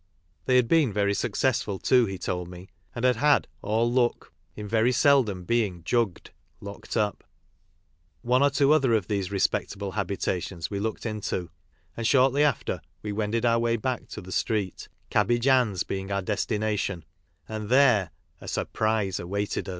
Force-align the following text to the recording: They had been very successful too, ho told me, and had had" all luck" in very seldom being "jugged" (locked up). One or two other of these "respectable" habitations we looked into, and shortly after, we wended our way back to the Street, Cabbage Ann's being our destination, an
They 0.45 0.55
had 0.55 0.67
been 0.67 0.91
very 0.91 1.13
successful 1.13 1.77
too, 1.77 2.07
ho 2.09 2.17
told 2.17 2.47
me, 2.49 2.69
and 2.95 3.05
had 3.05 3.17
had" 3.17 3.47
all 3.61 3.91
luck" 3.93 4.33
in 4.55 4.67
very 4.67 4.91
seldom 4.91 5.43
being 5.43 5.83
"jugged" 5.83 6.31
(locked 6.59 6.97
up). 6.97 7.23
One 8.23 8.41
or 8.41 8.49
two 8.49 8.71
other 8.73 8.95
of 8.95 9.07
these 9.07 9.31
"respectable" 9.31 9.91
habitations 9.91 10.71
we 10.71 10.79
looked 10.79 11.05
into, 11.05 11.51
and 11.95 12.07
shortly 12.07 12.43
after, 12.43 12.81
we 13.03 13.11
wended 13.11 13.45
our 13.45 13.59
way 13.59 13.75
back 13.75 14.07
to 14.07 14.21
the 14.21 14.31
Street, 14.31 14.87
Cabbage 15.11 15.45
Ann's 15.45 15.83
being 15.83 16.09
our 16.11 16.23
destination, 16.23 17.05
an 17.47 17.69